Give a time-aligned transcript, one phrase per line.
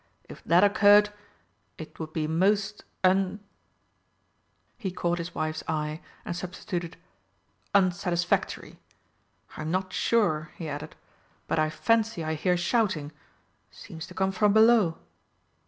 [0.27, 1.11] If that occurred,
[1.77, 3.39] it would be most un"
[4.79, 6.97] he caught his wife's eye and substituted
[7.75, 8.79] "unsatisfactory.
[9.57, 10.95] I'm not sure," he added,
[11.47, 13.11] "but I fancy I hear shouting.
[13.69, 14.97] Seems to come from below."